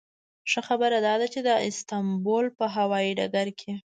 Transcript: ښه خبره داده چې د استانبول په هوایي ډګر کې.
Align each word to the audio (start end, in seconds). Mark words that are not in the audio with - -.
ښه 0.51 0.61
خبره 0.67 0.97
داده 1.07 1.27
چې 1.33 1.39
د 1.47 1.49
استانبول 1.67 2.45
په 2.57 2.65
هوایي 2.75 3.11
ډګر 3.19 3.47
کې. 3.59 3.73